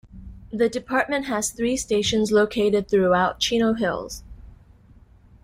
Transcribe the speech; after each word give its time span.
The 0.51 0.67
department 0.67 1.25
has 1.25 1.51
three 1.51 1.77
stations 1.77 2.31
located 2.31 2.87
throughout 2.89 3.39
Chino 3.39 3.73
Hills. 3.73 4.23